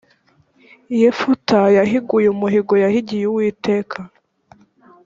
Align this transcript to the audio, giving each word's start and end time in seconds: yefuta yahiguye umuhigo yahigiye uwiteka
yefuta 1.01 1.59
yahiguye 1.77 2.27
umuhigo 2.31 2.73
yahigiye 2.83 3.25
uwiteka 3.31 3.99